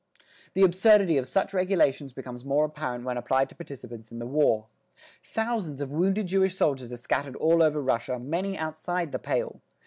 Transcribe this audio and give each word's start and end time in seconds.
The 0.55 0.63
absurdity 0.63 1.19
of 1.19 1.27
such 1.27 1.53
regulations 1.53 2.11
becomes 2.11 2.43
more 2.43 2.65
apparent 2.65 3.03
when 3.05 3.17
applied 3.17 3.49
to 3.49 3.55
participants 3.55 4.11
in 4.11 4.17
the 4.17 4.25
war. 4.25 4.65
Thousands 5.23 5.79
of 5.79 5.91
wounded 5.91 6.25
Jewish 6.25 6.55
soldiers 6.55 6.91
are 6.91 6.97
scattered 6.97 7.35
all 7.35 7.61
over 7.61 7.79
Russia, 7.83 8.17
many 8.17 8.57
outside 8.57 9.11
the 9.11 9.19
"Pale." 9.19 9.61